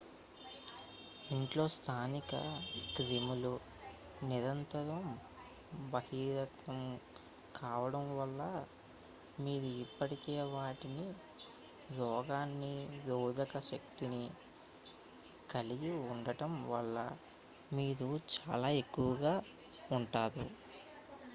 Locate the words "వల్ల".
8.19-8.39, 16.73-16.97